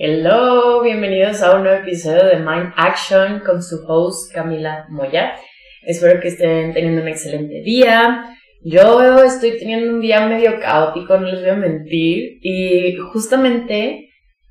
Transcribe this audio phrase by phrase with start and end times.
[0.00, 5.34] Hello, bienvenidos a un nuevo episodio de Mind Action con su host Camila Moya.
[5.82, 8.24] Espero que estén teniendo un excelente día.
[8.62, 12.38] Yo estoy teniendo un día medio caótico, no les voy a mentir.
[12.40, 14.10] Y justamente,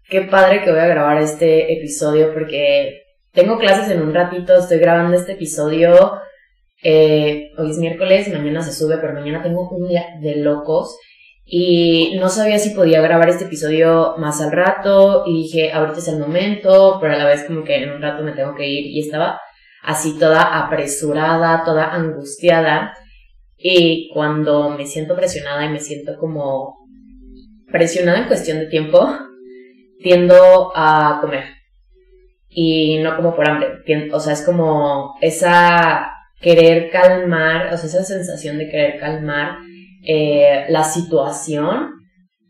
[0.10, 4.79] qué padre que voy a grabar este episodio porque tengo clases en un ratito, estoy
[4.79, 6.11] grabando este episodio.
[6.84, 11.00] Eh, hoy es miércoles, mañana se sube, pero mañana tengo un día de locos.
[11.50, 16.09] Y no sabía si podía grabar este episodio más al rato y dije, ahorita es
[16.09, 18.86] el momento, pero a la vez como que en un rato me tengo que ir
[18.87, 19.39] y estaba
[19.82, 22.93] así toda apresurada, toda angustiada.
[23.57, 26.75] Y cuando me siento presionada y me siento como
[27.71, 29.07] presionada en cuestión de tiempo,
[30.01, 31.45] tiendo a comer.
[32.50, 33.70] Y no como por hambre.
[34.11, 36.11] O sea, es como esa
[36.42, 39.59] querer calmar, o sea, esa sensación de querer calmar
[40.08, 41.92] eh, la situación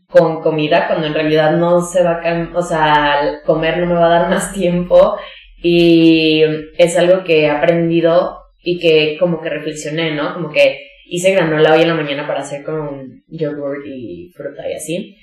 [0.08, 4.06] con comida cuando en realidad no se va a, o sea, comer no me va
[4.06, 5.16] a dar más tiempo
[5.62, 6.42] y
[6.78, 10.34] es algo que he aprendido y que como que reflexioné, ¿no?
[10.34, 14.74] Como que hice granola hoy en la mañana para hacer con yogurt y fruta y
[14.74, 15.16] así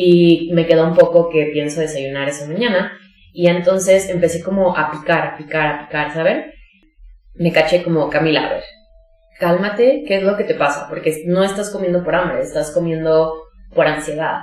[0.00, 2.92] y me quedó un poco que pienso desayunar esa mañana
[3.32, 6.52] y entonces empecé como a picar, a picar, a picar, ¿saben?
[7.34, 8.60] Me caché como Camila,
[9.38, 10.88] cálmate, ¿qué es lo que te pasa?
[10.88, 13.34] Porque no estás comiendo por hambre, estás comiendo
[13.74, 14.40] por ansiedad.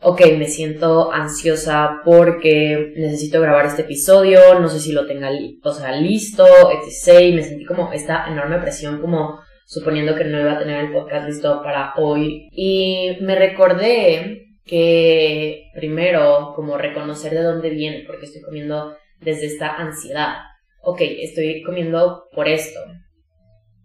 [0.00, 5.30] Ok, me siento ansiosa porque necesito grabar este episodio, no sé si lo tenga
[5.62, 7.20] o sea, listo, etc.
[7.22, 10.92] Y me sentí como esta enorme presión, como suponiendo que no iba a tener el
[10.92, 12.48] podcast listo para hoy.
[12.52, 19.74] Y me recordé que primero, como reconocer de dónde viene, porque estoy comiendo desde esta
[19.76, 20.34] ansiedad.
[20.82, 22.80] Ok, estoy comiendo por esto,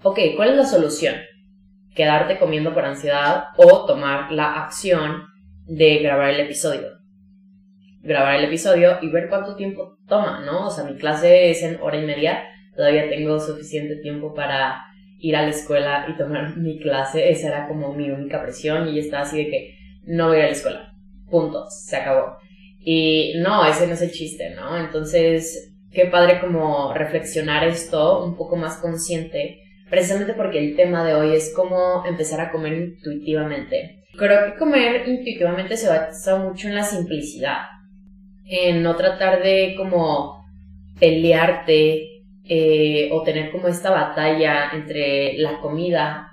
[0.02, 1.16] Ok, ¿cuál es la solución?
[1.94, 5.24] Quedarte comiendo por ansiedad o tomar la acción
[5.66, 6.88] de grabar el episodio.
[8.02, 10.68] Grabar el episodio y ver cuánto tiempo toma, ¿no?
[10.68, 12.46] O sea, mi clase es en hora y media,
[12.78, 14.86] todavía tengo suficiente tiempo para
[15.20, 19.00] ir a la escuela y tomar mi clase, esa era como mi única presión y
[19.00, 19.76] estaba así de que
[20.06, 20.94] no voy a la escuela,
[21.30, 22.38] punto, se acabó.
[22.80, 24.78] Y no, ese no es el chiste, ¿no?
[24.78, 31.16] Entonces, qué padre como reflexionar esto un poco más consciente precisamente porque el tema de
[31.16, 34.04] hoy es cómo empezar a comer intuitivamente.
[34.18, 37.60] Creo que comer intuitivamente se basa mucho en la simplicidad,
[38.46, 40.46] en no tratar de como
[41.00, 46.32] pelearte eh, o tener como esta batalla entre la comida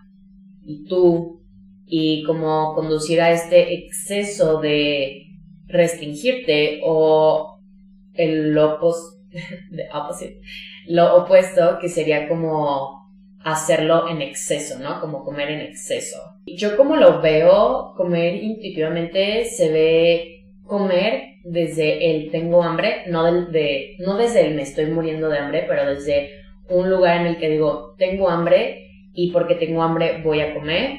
[0.64, 1.42] y tú
[1.86, 5.22] y como conducir a este exceso de
[5.68, 7.60] restringirte o
[8.14, 8.78] el lo,
[10.88, 13.05] lo opuesto que sería como
[13.46, 15.00] hacerlo en exceso, ¿no?
[15.00, 16.16] Como comer en exceso.
[16.46, 23.94] Yo como lo veo, comer intuitivamente se ve comer desde el tengo hambre, no, de,
[24.00, 26.30] no desde el me estoy muriendo de hambre, pero desde
[26.68, 30.96] un lugar en el que digo, tengo hambre y porque tengo hambre voy a comer.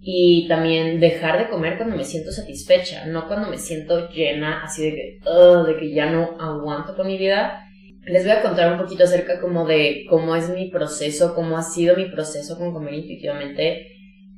[0.00, 4.82] Y también dejar de comer cuando me siento satisfecha, no cuando me siento llena, así
[4.82, 5.20] de que,
[5.66, 7.68] de que ya no aguanto con mi vida
[8.04, 11.62] les voy a contar un poquito acerca como de cómo es mi proceso, cómo ha
[11.62, 13.86] sido mi proceso con comer intuitivamente.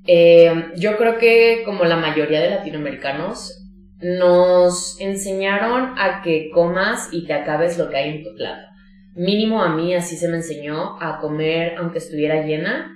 [0.06, 3.64] Eh, yo creo que como la mayoría de latinoamericanos
[4.02, 8.66] nos enseñaron a que comas y te acabes lo que hay en tu plato.
[9.14, 12.90] Mínimo a mí así se me enseñó a comer aunque estuviera llena,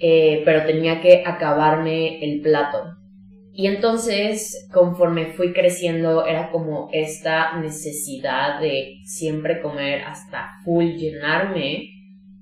[0.00, 2.97] eh, pero tenía que acabarme el plato.
[3.58, 11.88] Y entonces, conforme fui creciendo, era como esta necesidad de siempre comer hasta full, llenarme.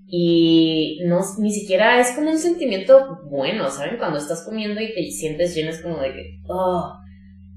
[0.07, 3.97] Y no, ni siquiera es como un sentimiento bueno, ¿saben?
[3.97, 6.93] Cuando estás comiendo y te sientes lleno, es como de que, oh,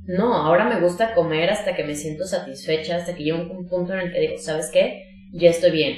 [0.05, 3.67] no, ahora me gusta comer hasta que me siento satisfecha, hasta que llego a un
[3.67, 5.03] punto en el que digo, ¿sabes qué?
[5.33, 5.97] Ya estoy bien.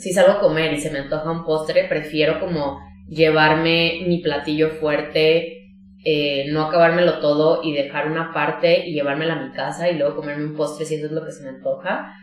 [0.00, 4.70] Si salgo a comer y se me antoja un postre, prefiero como llevarme mi platillo
[4.80, 5.61] fuerte
[6.04, 10.16] eh, no acabármelo todo y dejar una parte y llevármela a mi casa y luego
[10.16, 12.14] comerme un postre si eso es lo que se me antoja.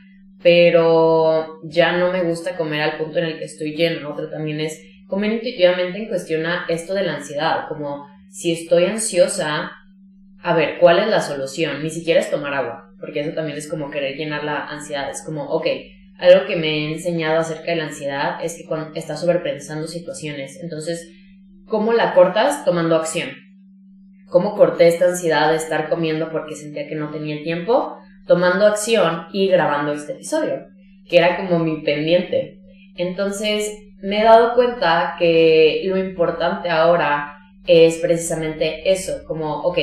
[0.41, 4.09] Pero ya no me gusta comer al punto en el que estoy lleno.
[4.09, 7.67] Otro también es comer intuitivamente en cuestión a esto de la ansiedad.
[7.67, 9.71] Como si estoy ansiosa,
[10.41, 11.81] a ver, ¿cuál es la solución?
[11.83, 15.09] Ni siquiera es tomar agua, porque eso también es como querer llenar la ansiedad.
[15.09, 15.67] Es como, ok,
[16.17, 20.59] algo que me he enseñado acerca de la ansiedad es que cuando estás sobrepensando situaciones,
[20.61, 21.09] entonces,
[21.65, 22.63] ¿cómo la cortas?
[22.63, 23.48] Tomando acción
[24.29, 27.97] cómo corté esta ansiedad de estar comiendo porque sentía que no tenía tiempo,
[28.27, 30.67] tomando acción y grabando este episodio,
[31.07, 32.59] que era como mi pendiente.
[32.95, 33.71] Entonces
[34.01, 37.35] me he dado cuenta que lo importante ahora
[37.65, 39.77] es precisamente eso, como, ok,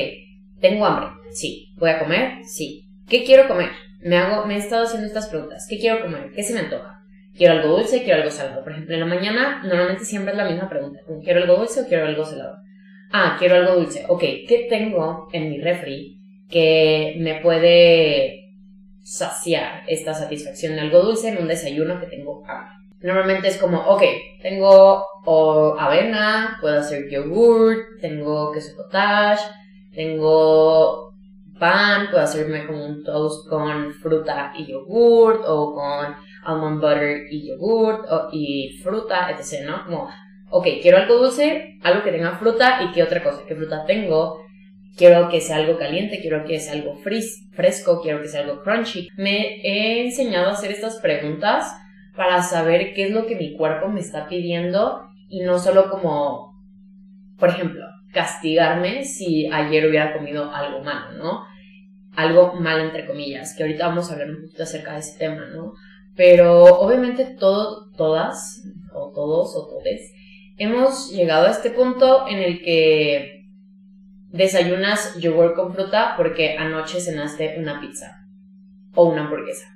[0.59, 3.69] tengo hambre, sí, voy a comer, sí, ¿qué quiero comer?
[4.01, 5.65] Me, hago, me he estado haciendo estas preguntas.
[5.69, 6.31] ¿Qué quiero comer?
[6.33, 7.01] ¿Qué se me antoja?
[7.35, 8.03] ¿Quiero algo dulce?
[8.03, 8.63] ¿Quiero algo salado?
[8.63, 10.99] Por ejemplo, en la mañana normalmente siempre es la misma pregunta.
[11.23, 12.57] ¿Quiero algo dulce o quiero algo salado?
[13.11, 14.05] Ah, quiero algo dulce.
[14.09, 16.19] Ok, ¿qué tengo en mi refri
[16.49, 18.53] que me puede
[19.01, 22.73] saciar esta satisfacción de algo dulce en un desayuno que tengo hambre?
[23.01, 24.03] Normalmente es como, ok,
[24.41, 25.05] tengo
[25.79, 29.43] avena, puedo hacer yogur, tengo queso cottage,
[29.93, 31.13] tengo
[31.59, 37.49] pan, puedo hacerme como un toast con fruta y yogurt o con almond butter y
[37.49, 39.65] yogurt y fruta, etc.
[39.65, 39.85] ¿no?
[39.85, 40.09] Como,
[40.49, 44.41] ok, quiero algo dulce, algo que tenga fruta y qué otra cosa, qué fruta tengo,
[44.97, 49.09] quiero que sea algo caliente, quiero que sea algo fresco, quiero que sea algo crunchy.
[49.15, 51.73] Me he enseñado a hacer estas preguntas
[52.15, 56.55] para saber qué es lo que mi cuerpo me está pidiendo y no solo como,
[57.37, 61.45] por ejemplo, castigarme si ayer hubiera comido algo malo, ¿no?
[62.15, 65.45] Algo mal entre comillas, que ahorita vamos a hablar un poquito acerca de ese tema,
[65.53, 65.73] ¿no?
[66.15, 70.11] Pero obviamente todo, todas, o todos, o todes,
[70.57, 73.45] hemos llegado a este punto en el que
[74.31, 78.25] desayunas yogur con fruta porque anoche cenaste una pizza
[78.93, 79.67] o una hamburguesa.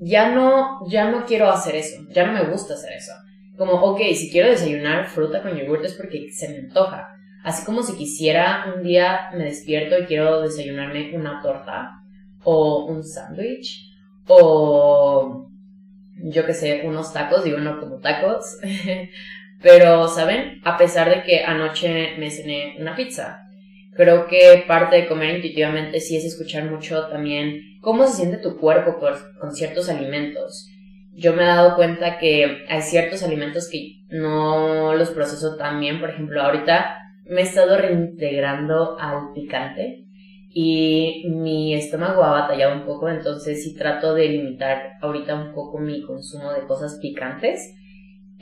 [0.00, 3.12] Ya no, ya no quiero hacer eso, ya no me gusta hacer eso.
[3.56, 7.08] Como, ok, si quiero desayunar fruta con yogur es porque se me antoja.
[7.44, 11.90] Así como si quisiera un día me despierto y quiero desayunarme una torta
[12.44, 13.90] o un sándwich
[14.26, 15.48] o
[16.24, 18.58] yo que sé, unos tacos, digo no como tacos.
[19.62, 20.60] Pero, ¿saben?
[20.64, 23.42] A pesar de que anoche me cené una pizza,
[23.94, 28.58] creo que parte de comer intuitivamente sí es escuchar mucho también cómo se siente tu
[28.58, 28.98] cuerpo
[29.40, 30.68] con ciertos alimentos.
[31.14, 36.00] Yo me he dado cuenta que hay ciertos alimentos que no los proceso tan bien.
[36.00, 40.06] Por ejemplo, ahorita me he estado reintegrando al picante
[40.48, 45.78] y mi estómago ha batallado un poco, entonces sí trato de limitar ahorita un poco
[45.78, 47.74] mi consumo de cosas picantes.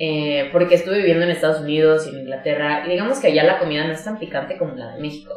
[0.02, 3.58] Eh, porque estuve viviendo en Estados Unidos y en Inglaterra y digamos que allá la
[3.58, 5.34] comida no es tan picante como la de México.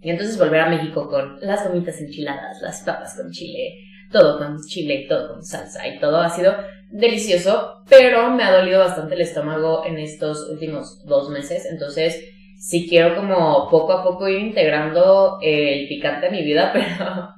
[0.00, 3.74] Y entonces volver a México con las gomitas enchiladas, las papas con chile,
[4.12, 6.54] todo con chile, todo con salsa y todo ha sido
[6.92, 12.22] delicioso, pero me ha dolido bastante el estómago en estos últimos dos meses, entonces
[12.58, 17.34] sí quiero como poco a poco ir integrando el picante a mi vida, pero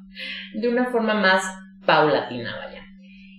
[0.61, 1.43] de una forma más
[1.87, 2.74] paulatina, vaya.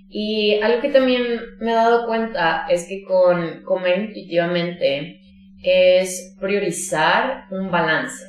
[0.09, 1.23] Y algo que también
[1.59, 5.19] me he dado cuenta es que con comer intuitivamente
[5.63, 8.23] es priorizar un balance.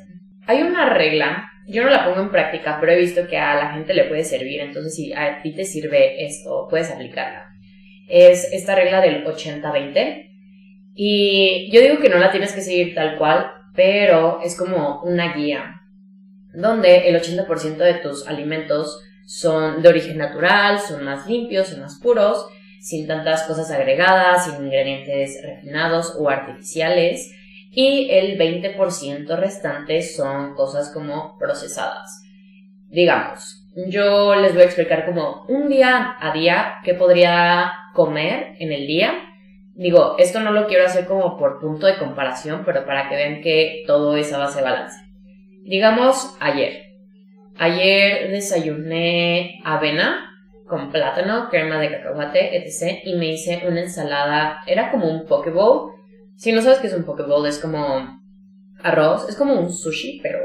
[0.47, 3.73] Hay una regla, yo no la pongo en práctica, pero he visto que a la
[3.73, 7.45] gente le puede servir, entonces si a ti te sirve esto, puedes aplicarla.
[8.09, 10.29] Es esta regla del 80-20
[10.95, 15.35] y yo digo que no la tienes que seguir tal cual, pero es como una
[15.35, 15.81] guía
[16.53, 21.99] donde el 80% de tus alimentos son de origen natural, son más limpios, son más
[21.99, 22.47] puros,
[22.81, 27.31] sin tantas cosas agregadas, sin ingredientes refinados o artificiales,
[27.69, 32.23] y el 20% restante son cosas como procesadas.
[32.89, 38.71] Digamos, yo les voy a explicar como un día a día qué podría comer en
[38.71, 39.27] el día
[39.77, 43.41] Digo, esto no lo quiero hacer como por punto de comparación, pero para que vean
[43.41, 44.97] que todo es a base balance.
[45.65, 46.86] Digamos, ayer.
[47.59, 50.23] Ayer desayuné avena
[50.67, 52.99] con plátano, crema de cacahuate, etc.
[53.05, 55.91] Y me hice una ensalada, era como un poke bowl.
[56.35, 58.21] Si no sabes qué es un poke bowl, es como
[58.83, 60.39] arroz, es como un sushi, pero,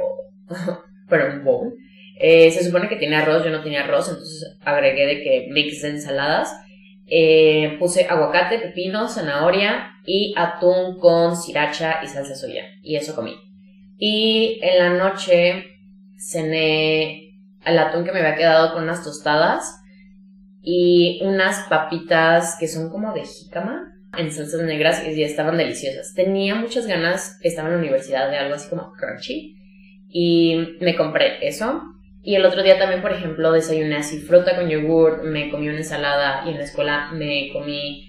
[1.09, 1.75] pero un bowl.
[2.19, 5.83] Eh, se supone que tiene arroz, yo no tenía arroz, entonces agregué de que mix
[5.83, 6.55] de ensaladas
[7.15, 12.65] eh, puse aguacate, pepino, zanahoria y atún con sriracha y salsa soya.
[12.83, 13.37] Y eso comí.
[13.99, 15.72] Y en la noche
[16.17, 19.81] cené el atún que me había quedado con unas tostadas
[20.63, 26.15] y unas papitas que son como de jícama en salsas negras y estaban deliciosas.
[26.15, 29.57] Tenía muchas ganas, estaba en la universidad de algo así como crunchy
[30.09, 31.83] y me compré eso
[32.23, 35.79] y el otro día también, por ejemplo, desayuné así fruta con yogur, me comí una
[35.79, 38.09] ensalada y en la escuela me comí...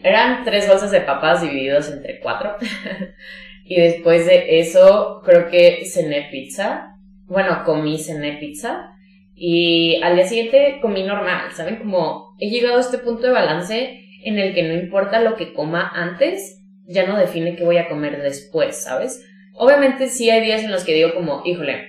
[0.00, 2.56] Eran tres bolsas de papas divididos entre cuatro.
[3.64, 6.91] y después de eso, creo que cené pizza.
[7.32, 8.90] Bueno, comí, cené pizza.
[9.34, 11.76] Y al día siguiente comí normal, ¿saben?
[11.76, 15.54] Como he llegado a este punto de balance en el que no importa lo que
[15.54, 19.26] coma antes, ya no define qué voy a comer después, ¿sabes?
[19.54, 21.86] Obviamente sí hay días en los que digo como, híjole,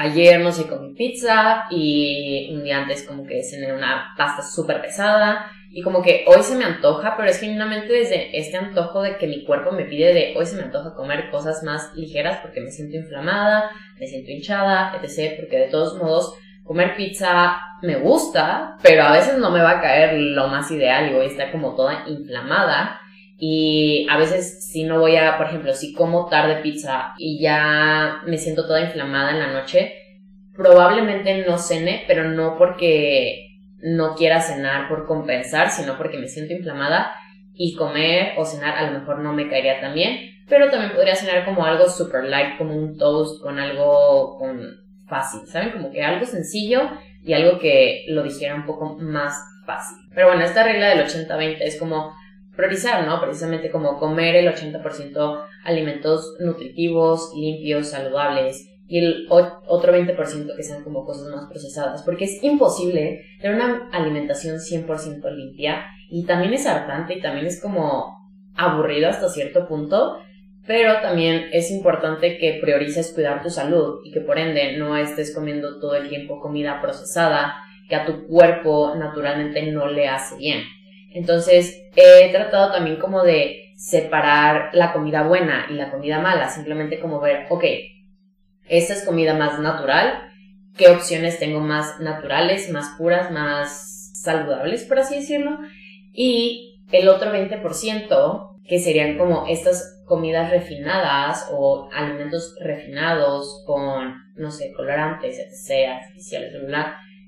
[0.00, 4.80] ayer no sé comí pizza y un día antes como que cené una pasta súper
[4.80, 9.18] pesada y como que hoy se me antoja, pero es genuinamente desde este antojo de
[9.18, 12.62] que mi cuerpo me pide de hoy se me antoja comer cosas más ligeras porque
[12.62, 15.36] me siento inflamada, me siento hinchada, etc.
[15.38, 19.80] Porque de todos modos, comer pizza me gusta, pero a veces no me va a
[19.80, 22.99] caer lo más ideal y voy a como toda inflamada.
[23.42, 28.20] Y a veces si no voy a, por ejemplo, si como tarde pizza y ya
[28.26, 29.94] me siento toda inflamada en la noche,
[30.54, 33.46] probablemente no cene, pero no porque
[33.78, 37.12] no quiera cenar por compensar, sino porque me siento inflamada
[37.54, 41.14] y comer o cenar a lo mejor no me caería tan bien, pero también podría
[41.14, 44.60] cenar como algo super light, como un toast con algo con
[45.06, 45.70] fácil, ¿saben?
[45.70, 46.90] Como que algo sencillo
[47.24, 49.96] y algo que lo dijera un poco más fácil.
[50.14, 52.14] Pero bueno, esta regla del 80-20 es como
[52.56, 53.20] priorizar, ¿no?
[53.20, 60.82] Precisamente como comer el 80% alimentos nutritivos, limpios, saludables y el otro 20% que sean
[60.82, 66.66] como cosas más procesadas, porque es imposible tener una alimentación 100% limpia y también es
[66.66, 68.18] hartante y también es como
[68.56, 70.18] aburrido hasta cierto punto,
[70.66, 75.34] pero también es importante que priorices cuidar tu salud y que por ende no estés
[75.34, 77.54] comiendo todo el tiempo comida procesada
[77.88, 80.62] que a tu cuerpo naturalmente no le hace bien.
[81.10, 87.00] Entonces he tratado también como de separar la comida buena y la comida mala, simplemente
[87.00, 87.64] como ver, ok,
[88.68, 90.30] esta es comida más natural.
[90.76, 95.58] ¿Qué opciones tengo más naturales, más puras, más saludables, por así decirlo?
[96.12, 104.50] Y el otro 20%, que serían como estas comidas refinadas o alimentos refinados con, no
[104.50, 106.52] sé, colorantes, etc., artificiales,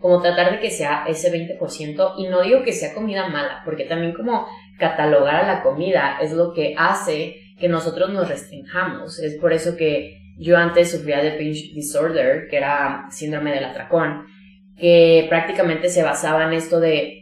[0.02, 3.84] como tratar de que sea ese 20% y no digo que sea comida mala, porque
[3.84, 4.46] también como
[4.78, 9.20] catalogar a la comida es lo que hace que nosotros nos restringamos.
[9.20, 14.26] Es por eso que yo antes sufría de pinch disorder, que era síndrome del atracón,
[14.76, 17.20] que prácticamente se basaba en esto de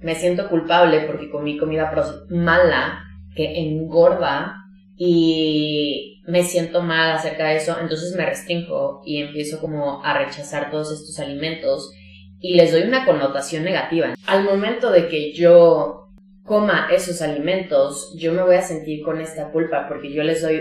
[0.00, 1.92] me siento culpable porque comí comida
[2.30, 3.04] mala
[3.36, 4.56] que engorda
[4.96, 10.70] y me siento mal acerca de eso, entonces me restringo y empiezo como a rechazar
[10.70, 11.92] todos estos alimentos
[12.40, 14.14] y les doy una connotación negativa.
[14.26, 16.08] Al momento de que yo
[16.42, 20.60] coma esos alimentos, yo me voy a sentir con esta culpa porque yo les doy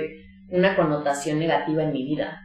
[0.49, 2.41] una connotación negativa en mi vida.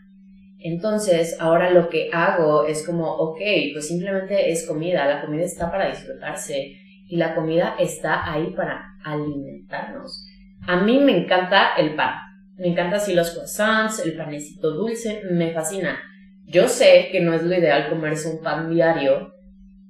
[0.61, 3.41] Entonces, ahora lo que hago es como, ok,
[3.75, 6.76] pues simplemente es comida, la comida está para disfrutarse
[7.07, 10.26] y la comida está ahí para alimentarnos.
[10.67, 12.14] A mí me encanta el pan,
[12.57, 16.00] me encanta así los croissants, el panecito dulce, me fascina.
[16.47, 19.33] Yo sé que no es lo ideal comerse un pan diario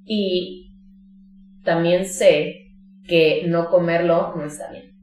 [0.05, 0.73] y
[1.63, 2.65] también sé
[3.07, 4.95] que no comerlo no está bien.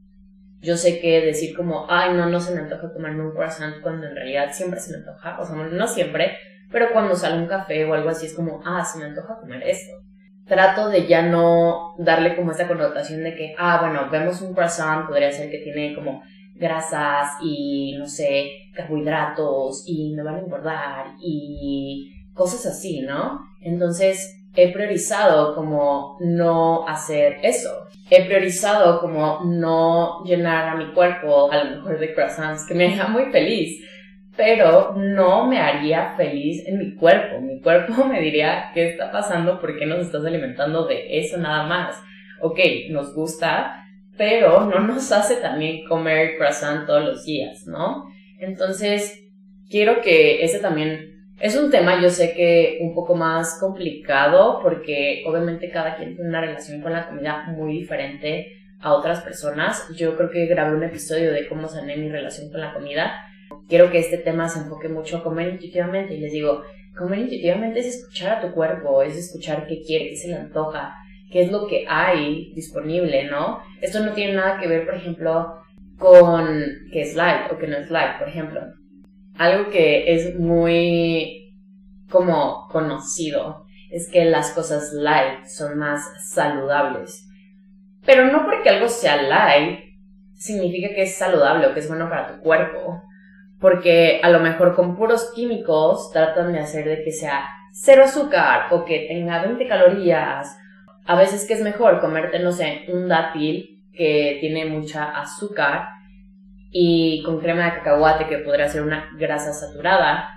[0.61, 4.07] Yo sé que decir como, ay, no, no se me antoja comerme un croissant cuando
[4.07, 6.37] en realidad siempre se me antoja, o sea, no siempre,
[6.71, 9.61] pero cuando sale un café o algo así es como, ah, se me antoja comer
[9.63, 9.93] esto.
[10.45, 15.07] Trato de ya no darle como esta connotación de que, ah, bueno, vemos un croissant,
[15.07, 16.23] podría ser que tiene como
[16.63, 23.41] grasas y, no sé, carbohidratos y me van a engordar y cosas así, ¿no?
[23.61, 27.69] Entonces, he priorizado como no hacer eso.
[28.09, 32.85] He priorizado como no llenar a mi cuerpo a lo mejor de croissants, que me
[32.85, 33.79] deja muy feliz,
[34.35, 37.41] pero no me haría feliz en mi cuerpo.
[37.41, 39.59] Mi cuerpo me diría, ¿qué está pasando?
[39.59, 42.01] ¿Por qué nos estás alimentando de eso nada más?
[42.41, 43.82] Ok, nos gusta,
[44.17, 48.05] pero no nos hace también comer croissant todos los días, ¿no?
[48.39, 49.23] Entonces,
[49.69, 55.23] quiero que ese también es un tema, yo sé que un poco más complicado porque
[55.25, 58.47] obviamente cada quien tiene una relación con la comida muy diferente
[58.79, 59.87] a otras personas.
[59.97, 63.13] Yo creo que grabé un episodio de cómo sané mi relación con la comida.
[63.67, 66.63] Quiero que este tema se enfoque mucho a comer intuitivamente y les digo,
[66.97, 70.95] comer intuitivamente es escuchar a tu cuerpo, es escuchar qué quiere, qué se le antoja,
[71.33, 73.59] qué es lo que hay disponible, ¿no?
[73.81, 75.55] Esto no tiene nada que ver, por ejemplo,
[75.97, 76.47] con
[76.93, 78.61] qué es light o qué no es light, por ejemplo
[79.37, 81.55] algo que es muy
[82.09, 86.01] como conocido es que las cosas light son más
[86.33, 87.27] saludables.
[88.05, 89.79] Pero no porque algo sea light
[90.33, 93.01] significa que es saludable o que es bueno para tu cuerpo.
[93.59, 98.67] Porque a lo mejor con puros químicos tratan de hacer de que sea cero azúcar
[98.71, 100.57] o que tenga 20 calorías.
[101.05, 105.89] A veces que es mejor comerte, no sé, un dátil que tiene mucha azúcar
[106.71, 110.29] y con crema de cacahuate que podría ser una grasa saturada,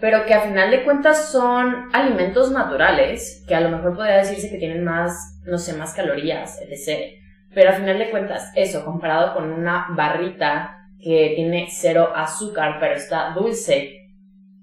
[0.00, 4.50] pero que a final de cuentas son alimentos naturales, que a lo mejor podría decirse
[4.50, 7.14] que tienen más, no sé, más calorías, etc.
[7.54, 12.94] Pero a final de cuentas, eso, comparado con una barrita que tiene cero azúcar, pero
[12.94, 14.10] está dulce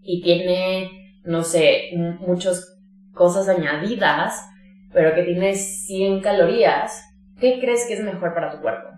[0.02, 0.90] y tiene,
[1.24, 2.80] no sé, muchas
[3.14, 4.51] cosas añadidas,
[4.94, 7.04] pero que tiene 100 calorías,
[7.40, 8.90] ¿qué crees que es mejor para tu cuerpo?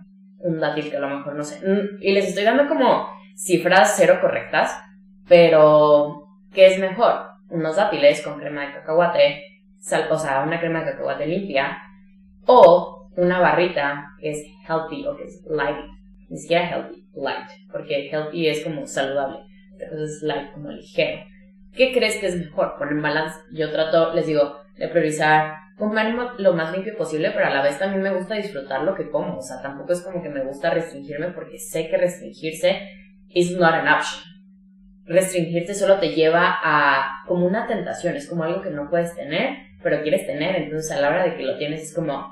[0.44, 1.66] un dátil que a lo mejor no sé.
[1.66, 4.78] Mm, y les estoy dando como cifras cero correctas,
[5.28, 7.34] pero ¿qué es mejor?
[7.50, 9.44] unos dátiles con crema de cacahuate,
[9.78, 11.78] sal, o sea, una crema de cacahuate limpia,
[12.48, 15.86] o una barrita que es healthy o que es light,
[16.30, 19.38] ni siquiera healthy, light, porque healthy es como saludable,
[19.74, 21.24] entonces es light, como ligero.
[21.74, 22.76] ¿Qué crees que es mejor?
[22.78, 23.40] Poner balance.
[23.52, 27.80] Yo trato, les digo, de priorizar comer lo más limpio posible, pero a la vez
[27.80, 29.38] también me gusta disfrutar lo que como.
[29.38, 32.82] O sea, tampoco es como que me gusta restringirme porque sé que restringirse
[33.30, 34.24] is not an option.
[35.06, 39.58] Restringirte solo te lleva a como una tentación, es como algo que no puedes tener,
[39.82, 42.26] pero quieres tener, entonces a la hora de que lo tienes es como,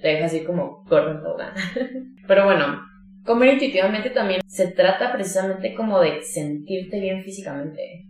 [0.00, 1.36] te deja así como gordo
[2.26, 2.82] pero bueno,
[3.24, 8.04] comer intuitivamente también se trata precisamente como de sentirte bien físicamente.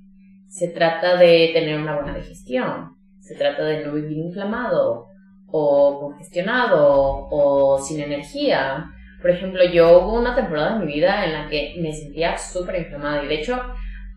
[0.49, 2.96] Se trata de tener una buena digestión,
[3.27, 5.09] se trata de no vivir inflamado
[5.49, 8.87] o congestionado o sin energía.
[9.21, 12.77] Por ejemplo, yo hubo una temporada en mi vida en la que me sentía súper
[12.77, 13.61] inflamada y de hecho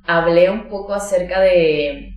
[0.05, 2.13] hablé un poco acerca de,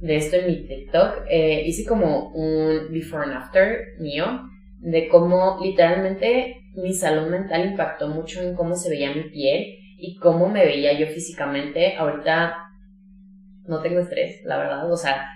[0.00, 1.24] de esto en mi TikTok.
[1.30, 4.42] Eh, hice como un before and after mío
[4.80, 10.18] de cómo literalmente mi salud mental impactó mucho en cómo se veía mi piel y
[10.18, 11.96] cómo me veía yo físicamente.
[11.96, 12.54] Ahorita
[13.66, 14.92] no tengo estrés, la verdad.
[14.92, 15.26] O sea,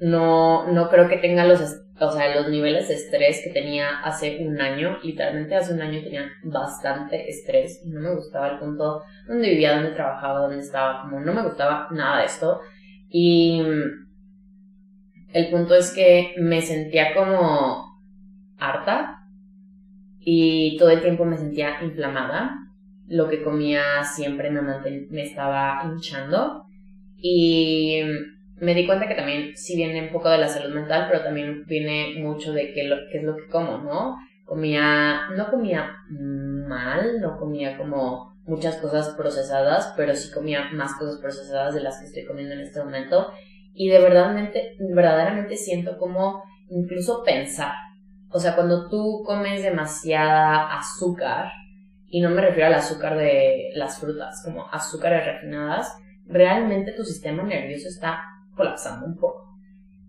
[0.00, 1.60] no, no creo que tenga los,
[2.00, 4.98] o sea, los niveles de estrés que tenía hace un año.
[5.02, 9.90] Literalmente hace un año tenía bastante estrés no me gustaba el punto donde vivía, donde
[9.90, 12.60] trabajaba, donde estaba, como no me gustaba nada de esto.
[13.10, 13.62] Y
[15.32, 17.84] el punto es que me sentía como
[18.58, 19.18] harta
[20.20, 22.54] y todo el tiempo me sentía inflamada.
[23.08, 24.62] Lo que comía siempre me,
[25.10, 26.66] me estaba hinchando
[27.16, 28.02] y
[28.60, 31.64] me di cuenta que también sí viene un poco de la salud mental, pero también
[31.66, 34.16] viene mucho de qué, qué es lo que como, ¿no?
[34.44, 41.20] Comía, no comía mal, no comía como muchas cosas procesadas, pero sí comía más cosas
[41.20, 43.28] procesadas de las que estoy comiendo en este momento.
[43.74, 47.74] Y de verdaderamente, verdaderamente siento como incluso pensar.
[48.30, 51.50] O sea, cuando tú comes demasiada azúcar,
[52.10, 55.94] y no me refiero al azúcar de las frutas, como azúcares refinadas,
[56.26, 58.22] realmente tu sistema nervioso está
[58.58, 59.48] colapsando un poco.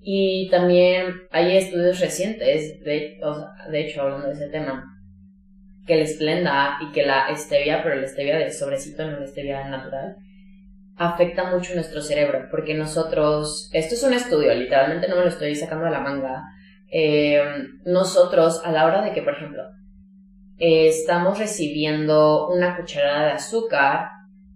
[0.02, 3.18] Y también hay estudios recientes, de,
[3.72, 4.84] de hecho, hablando de ese tema,
[5.86, 9.68] que el esplenda y que la stevia, pero la stevia de sobrecito, no la stevia
[9.70, 10.18] natural,
[10.98, 15.56] afecta mucho nuestro cerebro, porque nosotros, esto es un estudio, literalmente no me lo estoy
[15.56, 16.44] sacando de la manga,
[16.92, 17.42] eh,
[17.86, 19.64] nosotros a la hora de que, por ejemplo,
[20.58, 24.10] estamos recibiendo una cucharada de azúcar,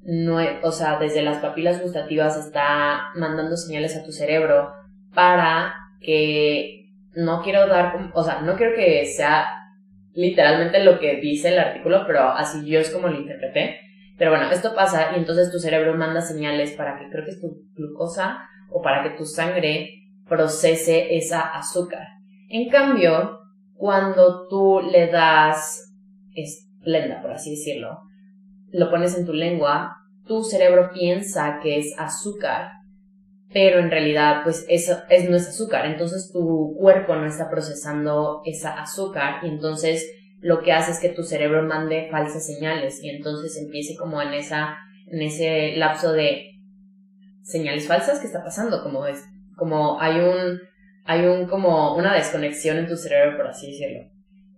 [0.06, 4.74] no, o sea, desde las papilas gustativas está mandando señales a tu cerebro
[5.14, 9.48] para que no quiero dar, o sea, no quiero que sea
[10.14, 13.80] literalmente lo que dice el artículo, pero así yo es como lo interpreté.
[14.18, 17.42] Pero bueno, esto pasa y entonces tu cerebro manda señales para que creo que es
[17.42, 19.90] tu glucosa o para que tu sangre
[20.28, 22.08] procese esa azúcar.
[22.50, 23.40] En cambio,
[23.74, 25.96] cuando tú le das
[26.36, 28.02] esplenda, por así decirlo,
[28.74, 32.72] lo pones en tu lengua, tu cerebro piensa que es azúcar,
[33.54, 38.42] pero en realidad pues eso es, no es azúcar, entonces tu cuerpo no está procesando
[38.46, 40.10] esa azúcar y entonces
[40.40, 44.34] lo que hace es que tu cerebro mande falsas señales y entonces empiece como en
[44.34, 44.76] esa
[45.08, 46.54] en ese lapso de
[47.44, 49.24] señales falsas que está pasando, como es
[49.56, 50.60] como hay un
[51.06, 54.13] hay un como una desconexión en tu cerebro por así decirlo.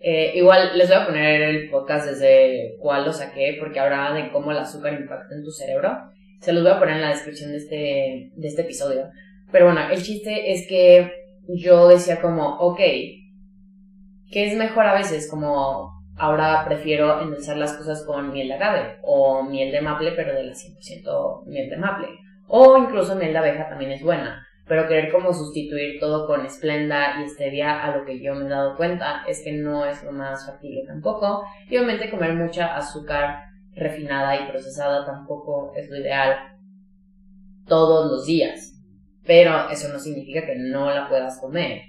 [0.07, 4.31] Eh, igual les voy a poner el podcast desde cuál lo saqué, porque habrá de
[4.31, 5.97] cómo el azúcar impacta en tu cerebro.
[6.41, 9.09] Se los voy a poner en la descripción de este, de este episodio.
[9.51, 11.11] Pero bueno, el chiste es que
[11.47, 15.27] yo decía como, ok, ¿qué es mejor a veces?
[15.27, 20.35] Como ahora prefiero endulzar las cosas con miel de agave o miel de maple, pero
[20.35, 22.09] de la 100% miel de maple.
[22.45, 27.21] O incluso miel de abeja también es buena pero querer como sustituir todo con esplenda
[27.21, 30.11] y stevia a lo que yo me he dado cuenta es que no es lo
[30.11, 31.43] más factible tampoco.
[31.69, 33.43] Y obviamente comer mucha azúcar
[33.75, 36.35] refinada y procesada tampoco es lo ideal
[37.67, 38.73] todos los días.
[39.25, 41.81] Pero eso no significa que no la puedas comer.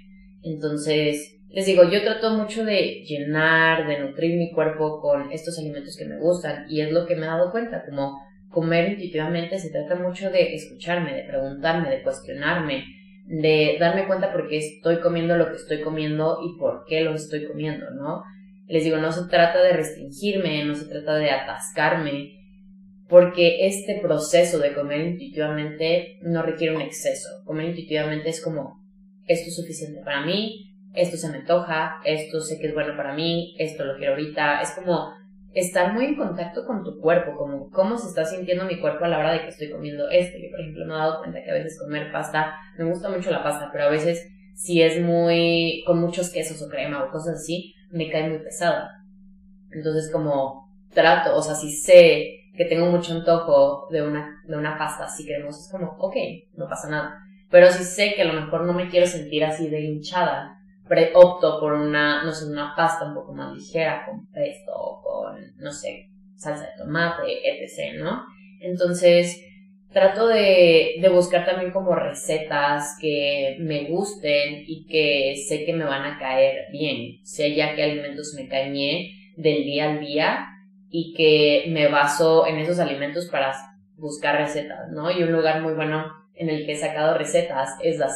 [0.43, 5.95] Entonces, les digo, yo trato mucho de llenar, de nutrir mi cuerpo con estos alimentos
[5.97, 8.21] que me gustan y es lo que me he dado cuenta, como
[8.57, 12.85] comer intuitivamente se trata mucho de escucharme, de preguntarme, de cuestionarme,
[13.27, 17.13] de darme cuenta por qué estoy comiendo lo que estoy comiendo y por qué lo
[17.13, 18.23] estoy comiendo, ¿no?
[18.65, 22.31] Les digo, no se trata de restringirme, no se trata de atascarme,
[23.07, 27.29] porque este proceso de comer intuitivamente no requiere un exceso.
[27.45, 28.83] Comer intuitivamente es como,
[29.27, 33.13] esto es suficiente para mí, esto se me antoja, esto sé que es bueno para
[33.13, 34.61] mí, esto lo quiero ahorita.
[34.61, 35.13] Es como
[35.53, 39.07] estar muy en contacto con tu cuerpo, como cómo se está sintiendo mi cuerpo a
[39.07, 40.37] la hora de que estoy comiendo esto.
[40.37, 43.31] Yo, por ejemplo, me he dado cuenta que a veces comer pasta, me gusta mucho
[43.31, 47.35] la pasta, pero a veces si es muy, con muchos quesos o crema o cosas
[47.35, 49.03] así, me cae muy pesada.
[49.71, 54.77] Entonces como trato, o sea, si sé que tengo mucho antojo de una, de una
[54.77, 56.15] pasta así cremosa, es como, ok,
[56.55, 57.19] no pasa nada.
[57.49, 60.56] Pero si sé que a lo mejor no me quiero sentir así de hinchada,
[61.13, 65.55] opto por una, no sé, una pasta un poco más ligera, con pesto o con,
[65.57, 68.25] no sé, salsa de tomate, etc., ¿no?
[68.59, 69.43] Entonces,
[69.91, 75.85] trato de, de buscar también como recetas que me gusten y que sé que me
[75.85, 80.47] van a caer bien, sea ya que alimentos me bien del día al día
[80.89, 83.53] y que me baso en esos alimentos para
[83.97, 85.11] buscar recetas, ¿no?
[85.11, 88.09] Y un lugar muy bueno en el que he sacado recetas es la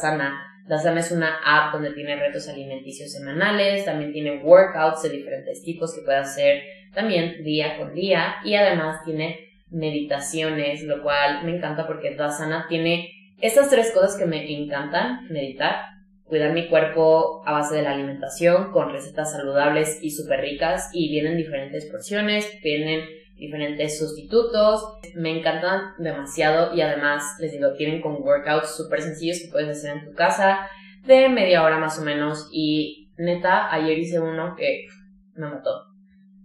[0.72, 5.94] Dasam es una app donde tiene retos alimenticios semanales, también tiene workouts de diferentes tipos
[5.94, 6.62] que puedes hacer
[6.94, 13.10] también día con día y además tiene meditaciones, lo cual me encanta porque Dasana tiene
[13.42, 15.76] estas tres cosas que me encantan, meditar,
[16.24, 21.10] cuidar mi cuerpo a base de la alimentación con recetas saludables y súper ricas y
[21.10, 23.04] vienen diferentes porciones, vienen
[23.42, 24.98] diferentes sustitutos.
[25.14, 29.98] Me encantan demasiado y además, les digo, tienen con workouts súper sencillos que puedes hacer
[29.98, 30.68] en tu casa
[31.04, 32.48] de media hora más o menos.
[32.52, 34.86] Y neta, ayer hice uno que
[35.34, 35.86] me mató.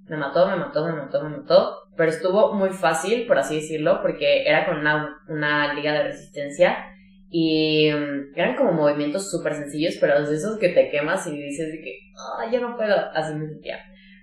[0.07, 1.75] Me mató, me mató, me mató, me mató.
[1.95, 6.77] Pero estuvo muy fácil, por así decirlo, porque era con una, una liga de resistencia.
[7.29, 11.69] Y mm, eran como movimientos súper sencillos, pero de esos que te quemas y dices
[11.83, 13.79] que, ah, yo no puedo, así me sentía.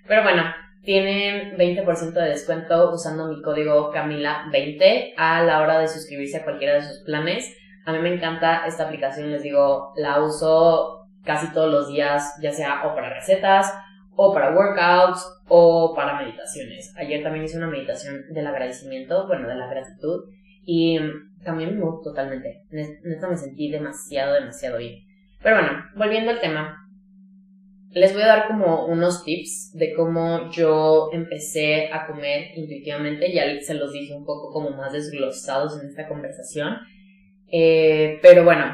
[0.07, 0.43] Pero bueno,
[0.85, 6.75] tienen 20% de descuento usando mi código Camila20 a la hora de suscribirse a cualquiera
[6.75, 7.57] de sus planes.
[7.87, 12.53] A mí me encanta esta aplicación, les digo, la uso casi todos los días, ya
[12.53, 13.73] sea o para recetas,
[14.15, 16.95] o para workouts, o para meditaciones.
[16.97, 20.25] Ayer también hice una meditación del agradecimiento, bueno, de la gratitud,
[20.65, 20.99] y
[21.43, 22.63] cambió mi mood totalmente.
[22.71, 25.03] Neta me sentí demasiado, demasiado bien.
[25.43, 26.84] Pero bueno, volviendo al tema,
[27.95, 33.33] les voy a dar como unos tips de cómo yo empecé a comer intuitivamente.
[33.33, 36.79] Ya se los dije un poco como más desglosados en esta conversación.
[37.47, 38.65] Eh, pero bueno,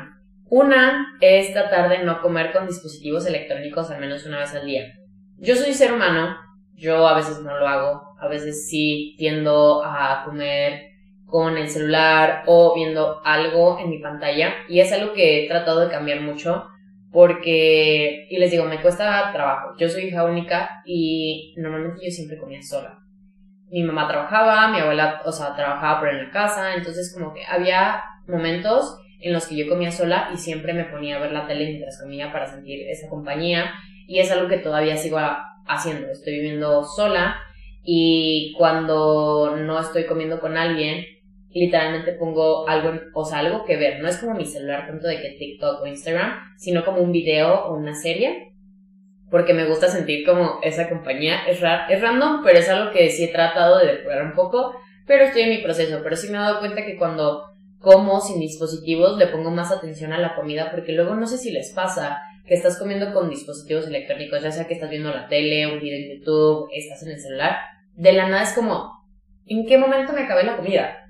[0.48, 4.94] una es tratar de no comer con dispositivos electrónicos al menos una vez al día.
[5.36, 6.36] Yo soy ser humano,
[6.74, 10.90] yo a veces no lo hago, a veces sí tiendo a comer
[11.26, 15.80] con el celular o viendo algo en mi pantalla y es algo que he tratado
[15.80, 16.66] de cambiar mucho
[17.12, 19.74] porque, y les digo, me cuesta trabajo.
[19.78, 22.98] Yo soy hija única y normalmente yo siempre comía sola.
[23.68, 27.44] Mi mamá trabajaba, mi abuela, o sea, trabajaba por en la casa, entonces como que
[27.44, 31.46] había momentos en los que yo comía sola y siempre me ponía a ver la
[31.46, 33.72] tele mientras comía para sentir esa compañía
[34.06, 35.18] y es algo que todavía sigo
[35.66, 36.10] haciendo.
[36.10, 37.36] Estoy viviendo sola
[37.84, 41.04] y cuando no estoy comiendo con alguien,
[41.52, 44.00] literalmente pongo algo, o sea, algo que ver.
[44.00, 47.66] No es como mi celular tanto de que TikTok o Instagram, sino como un video
[47.66, 48.52] o una serie.
[49.30, 51.44] Porque me gusta sentir como esa compañía.
[51.46, 54.74] Es, es random, pero es algo que sí he tratado de depurar un poco.
[55.06, 56.00] Pero estoy en mi proceso.
[56.02, 57.44] Pero sí me he dado cuenta que cuando
[57.78, 60.70] como sin dispositivos le pongo más atención a la comida.
[60.70, 64.42] Porque luego no sé si les pasa que estás comiendo con dispositivos electrónicos.
[64.42, 67.56] Ya sea que estás viendo la tele, un video en YouTube, estás en el celular.
[67.94, 69.04] De la nada es como,
[69.46, 71.00] ¿en qué momento me acabé la comida?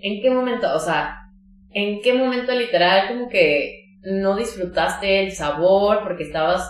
[0.00, 0.74] ¿En qué momento?
[0.74, 1.30] O sea,
[1.70, 6.68] ¿en qué momento literal como que no disfrutaste el sabor porque estabas,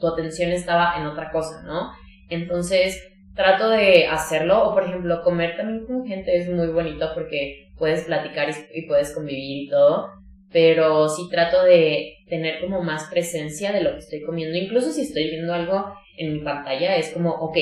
[0.00, 1.90] tu atención estaba en otra cosa, ¿no?
[2.28, 3.02] Entonces,
[3.34, 8.04] trato de hacerlo, o por ejemplo, comer también con gente es muy bonito porque puedes
[8.04, 10.10] platicar y, puedes convivir y todo,
[10.50, 15.02] pero sí trato de tener como más presencia de lo que estoy comiendo, incluso si
[15.02, 17.56] estoy viendo algo en mi pantalla, es como, ok,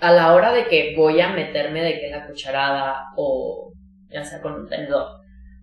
[0.00, 3.72] a la hora de que voy a meterme de que la cucharada o
[4.10, 5.06] ya sea con un tenedor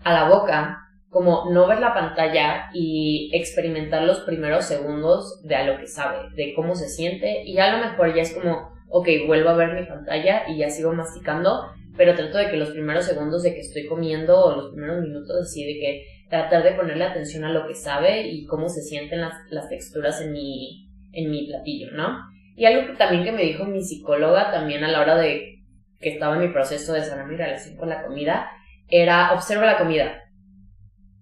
[0.04, 0.78] a la boca,
[1.10, 6.30] como no ver la pantalla y experimentar los primeros segundos de a lo que sabe,
[6.36, 9.74] de cómo se siente y a lo mejor ya es como, ok, vuelvo a ver
[9.74, 11.68] mi pantalla y ya sigo masticando,
[11.98, 15.36] pero trato de que los primeros segundos de que estoy comiendo o los primeros minutos
[15.42, 19.20] así de que tratar de ponerle atención a lo que sabe y cómo se sienten
[19.20, 22.18] las, las texturas en mi, en mi platillo, ¿no?
[22.62, 25.64] Y algo que también que me dijo mi psicóloga también a la hora de
[26.00, 28.52] que estaba en mi proceso de sanar mi relación con la comida,
[28.88, 30.22] era observa la comida.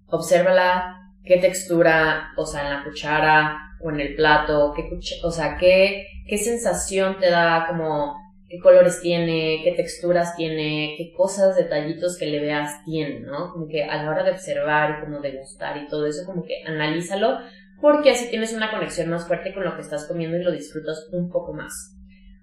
[0.07, 4.83] Obsérvala, qué textura, o sea, en la cuchara o en el plato, qué
[5.23, 8.17] o sea, qué, qué sensación te da, como
[8.49, 13.53] qué colores tiene, qué texturas tiene, qué cosas, detallitos que le veas tiene, ¿no?
[13.53, 16.43] Como que a la hora de observar y como de gustar y todo eso, como
[16.43, 17.37] que analízalo
[17.81, 21.07] porque así tienes una conexión más fuerte con lo que estás comiendo y lo disfrutas
[21.11, 21.95] un poco más.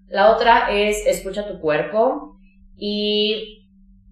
[0.08, 2.38] La otra es escucha tu cuerpo
[2.76, 3.68] y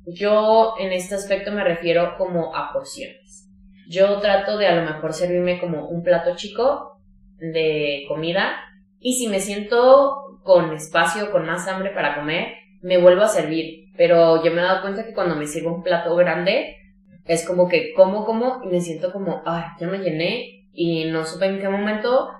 [0.06, 3.48] yo en este aspecto me refiero como a porciones.
[3.88, 6.98] Yo trato de a lo mejor servirme como un plato chico
[7.38, 8.56] de comida
[8.98, 13.90] y si me siento con espacio, con más hambre para comer, me vuelvo a servir.
[13.96, 16.76] Pero yo me he dado cuenta que cuando me sirvo un plato grande,
[17.24, 21.24] es como que como, como y me siento como, ay, ya me llené y no
[21.24, 22.30] supe en qué momento.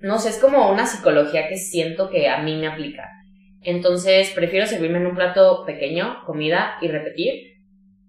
[0.00, 3.08] No sé, es como una psicología que siento que a mí me aplica.
[3.62, 7.52] Entonces prefiero servirme en un plato pequeño, comida y repetir,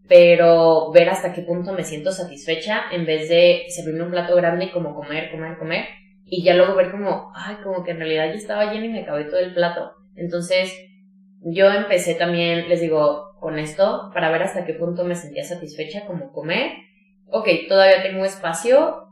[0.08, 4.66] pero ver hasta qué punto me siento satisfecha en vez de servirme un plato grande
[4.66, 5.86] y como comer, comer, comer
[6.26, 9.02] y ya luego ver como, ay, como que en realidad ya estaba lleno y me
[9.02, 9.92] acabé todo el plato.
[10.16, 10.74] Entonces,
[11.42, 16.06] yo empecé también, les digo, con esto, para ver hasta qué punto me sentía satisfecha
[16.06, 16.72] como comer.
[17.28, 19.03] Ok, todavía tengo espacio.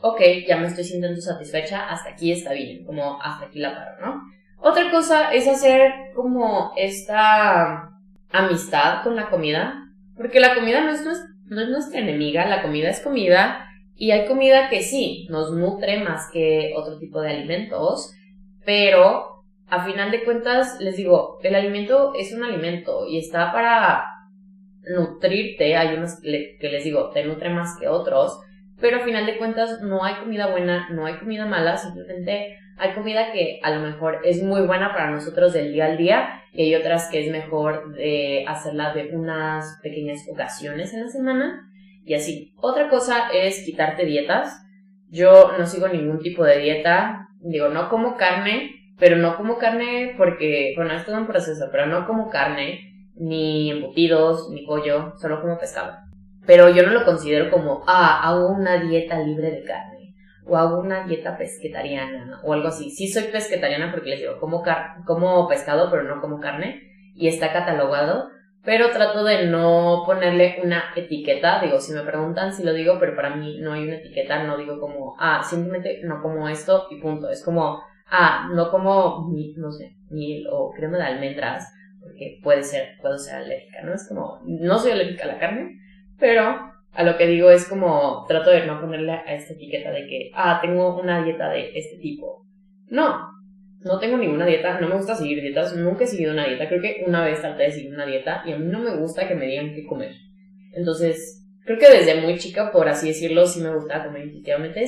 [0.00, 4.00] Ok, ya me estoy sintiendo satisfecha, hasta aquí está bien, como hasta aquí la paro,
[4.00, 4.22] ¿no?
[4.60, 7.90] Otra cosa es hacer como esta
[8.30, 9.74] amistad con la comida,
[10.16, 11.04] porque la comida no es,
[11.46, 15.98] no es nuestra enemiga, la comida es comida y hay comida que sí, nos nutre
[16.00, 18.14] más que otro tipo de alimentos,
[18.64, 19.38] pero
[19.70, 24.04] a final de cuentas, les digo, el alimento es un alimento y está para
[24.96, 25.76] nutrirte.
[25.76, 28.40] Hay unos que les digo, te nutre más que otros,
[28.80, 32.94] pero a final de cuentas no hay comida buena, no hay comida mala, simplemente hay
[32.94, 36.62] comida que a lo mejor es muy buena para nosotros del día al día y
[36.62, 41.70] hay otras que es mejor de hacerla de unas pequeñas ocasiones en la semana
[42.04, 42.54] y así.
[42.56, 44.64] Otra cosa es quitarte dietas.
[45.10, 47.28] Yo no sigo ningún tipo de dieta.
[47.40, 52.06] Digo, no como carne, pero no como carne porque, bueno, es un proceso, pero no
[52.06, 56.07] como carne, ni embutidos, ni pollo, solo como pescado.
[56.48, 60.14] Pero yo no lo considero como, ah, hago una dieta libre de carne,
[60.46, 62.88] o hago una dieta pesquetariana, o algo así.
[62.88, 64.64] Sí soy pesquetariana porque les digo, como,
[65.04, 66.80] como pescado, pero no como carne,
[67.14, 68.30] y está catalogado,
[68.64, 71.60] pero trato de no ponerle una etiqueta.
[71.60, 74.56] Digo, si me preguntan si lo digo, pero para mí no hay una etiqueta, no
[74.56, 77.28] digo como, ah, simplemente no como esto y punto.
[77.28, 82.96] Es como, ah, no como, no sé, miel o crema de almendras, porque puede ser,
[83.02, 83.92] puedo ser alérgica, ¿no?
[83.92, 85.78] Es como, no soy alérgica a la carne,
[86.18, 90.06] pero a lo que digo es como, trato de no ponerle a esta etiqueta de
[90.06, 92.44] que, ah, tengo una dieta de este tipo.
[92.88, 93.28] No,
[93.80, 96.82] no tengo ninguna dieta, no me gusta seguir dietas, nunca he seguido una dieta, creo
[96.82, 99.34] que una vez traté de seguir una dieta y a mí no me gusta que
[99.34, 100.12] me digan qué comer.
[100.72, 104.84] Entonces, creo que desde muy chica, por así decirlo, sí me gustaba comer intuitivamente,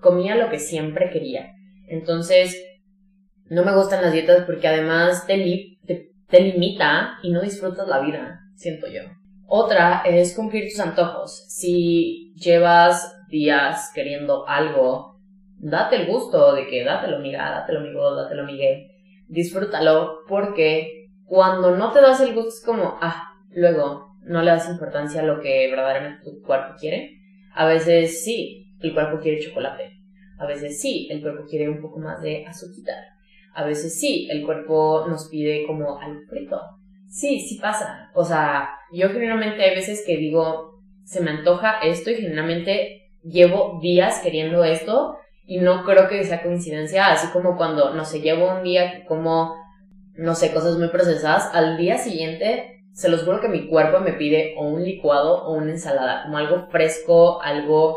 [0.00, 1.52] comía lo que siempre quería.
[1.88, 2.62] Entonces,
[3.48, 5.78] no me gustan las dietas porque además te,
[6.28, 9.19] te limita y no disfrutas la vida, siento yo.
[9.52, 11.44] Otra es cumplir tus antojos.
[11.48, 15.18] Si llevas días queriendo algo
[15.58, 18.92] date el gusto de que dátelo amiga, dátelo amigo, dátelo Miguel,
[19.26, 24.70] disfrútalo porque cuando no te das el gusto es como, ah, luego no le das
[24.70, 27.18] importancia a lo que verdaderamente tu cuerpo quiere.
[27.52, 29.96] A veces sí, el cuerpo quiere chocolate.
[30.38, 33.02] A veces sí, el cuerpo quiere un poco más de azúcar.
[33.52, 36.60] A veces sí, el cuerpo nos pide como algo frito.
[37.08, 38.12] Sí, sí pasa.
[38.14, 43.78] O sea, yo generalmente hay veces que digo, se me antoja esto y generalmente llevo
[43.82, 48.56] días queriendo esto y no creo que sea coincidencia, así como cuando, no sé, llevo
[48.56, 49.56] un día como,
[50.14, 54.12] no sé, cosas muy procesadas, al día siguiente, se los juro que mi cuerpo me
[54.12, 57.96] pide o un licuado o una ensalada, como algo fresco, algo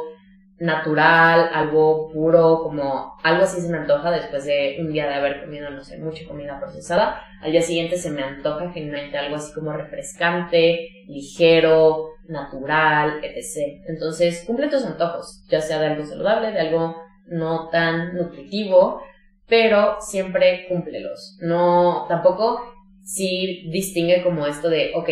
[0.60, 5.42] natural, algo puro, como algo así se me antoja después de un día de haber
[5.42, 7.22] comido, no sé, mucha comida procesada.
[7.42, 13.84] Al día siguiente se me antoja generalmente algo así como refrescante, ligero, natural, etc.
[13.88, 16.96] Entonces, cumple tus antojos, ya sea de algo saludable, de algo
[17.28, 19.02] no tan nutritivo,
[19.48, 21.38] pero siempre cúmplelos.
[21.42, 22.62] No, tampoco
[23.04, 25.10] si distingue como esto de, ok,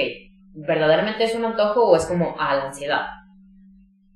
[0.54, 3.02] ¿verdaderamente es un antojo o es como, a la ansiedad?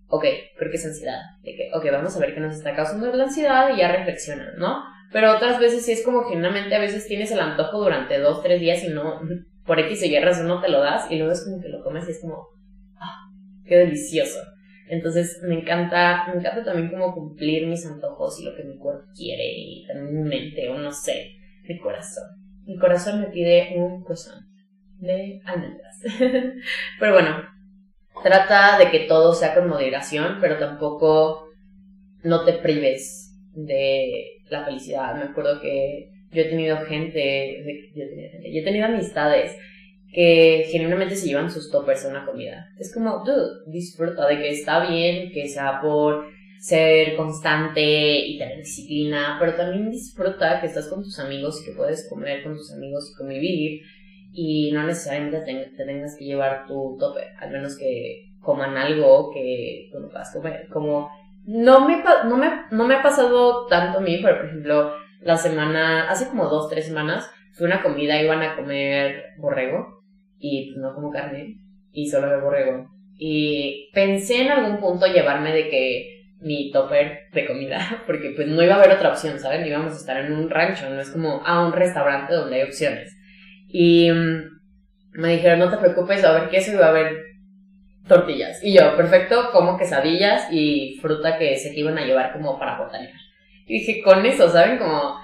[0.07, 0.25] Ok,
[0.57, 1.19] creo que es ansiedad.
[1.43, 4.57] De que, ok, vamos a ver qué nos está causando la ansiedad y ya reflexionan,
[4.57, 4.83] ¿no?
[5.11, 8.59] Pero otras veces sí es como generalmente a veces tienes el antojo durante dos, tres
[8.59, 9.21] días y no,
[9.65, 11.83] por X o Y razón no te lo das y luego es como que lo
[11.83, 12.47] comes y es como,
[12.99, 13.29] ah,
[13.65, 14.39] qué delicioso.
[14.87, 19.05] Entonces me encanta, me encanta también como cumplir mis antojos y lo que mi cuerpo
[19.15, 21.31] quiere y también mi mente o no sé,
[21.63, 22.25] mi corazón.
[22.65, 24.45] Mi corazón me pide un croissant
[24.99, 25.99] de almendras.
[26.99, 27.54] pero bueno,
[28.25, 31.49] trata de que todo sea con moderación, pero tampoco
[32.23, 35.13] no te prives de la felicidad.
[35.15, 39.55] Me acuerdo que yo he tenido gente, yo he tenido, amistades
[40.11, 42.65] que genuinamente se llevan sus toppers a una comida.
[42.79, 46.25] Es como, dude, disfruta de que está bien, que sea por
[46.59, 51.77] ser constante y tener disciplina, pero también disfruta que estás con tus amigos y que
[51.77, 53.81] puedes comer con tus amigos y convivir
[54.37, 59.87] y no necesariamente te, tengas que llevar tu tope, al menos que coman algo que
[59.91, 60.67] tú no puedas comer.
[60.67, 61.09] Como
[61.45, 65.37] no me, no, me, no me ha pasado tanto a mí, pero por ejemplo, la
[65.37, 70.01] semana, hace como dos, tres semanas, fue una comida, iban a comer borrego
[70.37, 71.55] y pues, no como carne
[71.93, 72.89] y solo de borrego.
[73.17, 78.61] Y pensé en algún punto llevarme de que mi topper de comida, porque pues no
[78.61, 79.65] iba a haber otra opción, ¿saben?
[79.65, 83.14] Íbamos a estar en un rancho, no es como a un restaurante donde hay opciones.
[83.77, 84.09] Y
[85.11, 87.25] me dijeron, no te preocupes, va a haber queso y va a haber
[88.07, 88.63] tortillas.
[88.63, 92.77] Y yo, perfecto, como quesadillas y fruta que sé que iban a llevar como para
[92.77, 93.11] botanear.
[93.67, 94.77] Y dije, con eso, ¿saben?
[94.77, 95.15] Como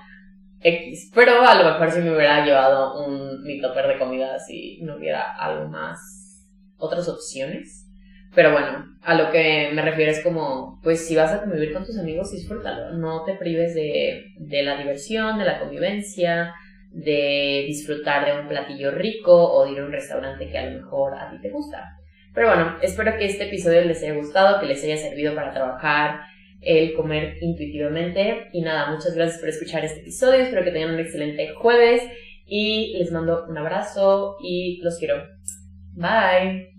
[0.60, 1.12] X.
[1.16, 4.98] Pero a lo mejor si me hubiera llevado un, mi topper de comida si no
[4.98, 7.88] hubiera algo más, otras opciones.
[8.36, 11.86] Pero bueno, a lo que me refiero es como, pues si vas a convivir con
[11.86, 12.98] tus amigos, disfrútalo.
[12.98, 16.54] No te prives de, de la diversión, de la convivencia,
[16.92, 20.82] de disfrutar de un platillo rico o de ir a un restaurante que a lo
[20.82, 21.98] mejor a ti te gusta.
[22.34, 26.22] Pero bueno, espero que este episodio les haya gustado, que les haya servido para trabajar
[26.62, 28.50] el comer intuitivamente.
[28.54, 30.42] Y nada, muchas gracias por escuchar este episodio.
[30.42, 32.04] Espero que tengan un excelente jueves
[32.46, 35.24] y les mando un abrazo y los quiero.
[35.94, 36.71] Bye.